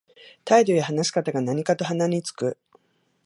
[0.45, 2.57] 態度や話し方が何かと鼻につく